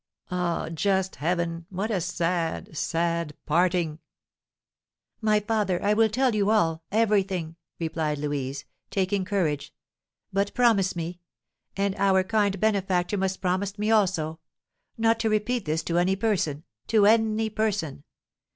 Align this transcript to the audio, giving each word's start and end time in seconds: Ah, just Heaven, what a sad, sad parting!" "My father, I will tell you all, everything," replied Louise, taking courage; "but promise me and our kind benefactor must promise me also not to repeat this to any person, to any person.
Ah, 0.31 0.69
just 0.69 1.17
Heaven, 1.17 1.67
what 1.69 1.91
a 1.91 2.01
sad, 2.01 2.75
sad 2.75 3.35
parting!" 3.45 3.99
"My 5.21 5.39
father, 5.39 5.79
I 5.83 5.93
will 5.93 6.09
tell 6.09 6.33
you 6.33 6.49
all, 6.49 6.81
everything," 6.91 7.55
replied 7.79 8.17
Louise, 8.17 8.65
taking 8.89 9.25
courage; 9.25 9.75
"but 10.33 10.55
promise 10.55 10.95
me 10.95 11.21
and 11.77 11.93
our 11.97 12.23
kind 12.23 12.59
benefactor 12.59 13.15
must 13.15 13.41
promise 13.43 13.77
me 13.77 13.91
also 13.91 14.39
not 14.97 15.19
to 15.19 15.29
repeat 15.29 15.65
this 15.65 15.83
to 15.83 15.99
any 15.99 16.15
person, 16.15 16.63
to 16.87 17.05
any 17.05 17.51
person. 17.51 18.03